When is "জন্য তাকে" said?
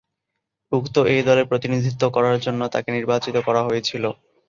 2.39-2.89